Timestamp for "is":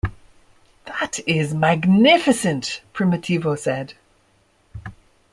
1.27-1.53